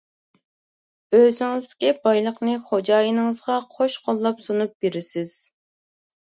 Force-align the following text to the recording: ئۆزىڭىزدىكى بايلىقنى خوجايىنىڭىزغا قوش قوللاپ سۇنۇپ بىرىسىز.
ئۆزىڭىزدىكى 1.17 1.91
بايلىقنى 2.07 2.55
خوجايىنىڭىزغا 2.69 3.59
قوش 3.77 3.99
قوللاپ 4.09 4.43
سۇنۇپ 4.47 4.75
بىرىسىز. 4.87 5.37